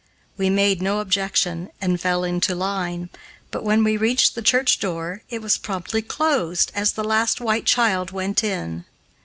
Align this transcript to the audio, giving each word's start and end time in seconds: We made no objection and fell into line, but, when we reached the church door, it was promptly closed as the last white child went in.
We 0.35 0.49
made 0.49 0.81
no 0.81 0.97
objection 0.97 1.69
and 1.79 2.01
fell 2.01 2.23
into 2.23 2.55
line, 2.55 3.11
but, 3.51 3.63
when 3.63 3.83
we 3.83 3.97
reached 3.97 4.33
the 4.33 4.41
church 4.41 4.79
door, 4.79 5.21
it 5.29 5.43
was 5.43 5.59
promptly 5.59 6.01
closed 6.01 6.71
as 6.73 6.93
the 6.93 7.03
last 7.03 7.39
white 7.39 7.65
child 7.67 8.09
went 8.09 8.43
in. 8.43 8.85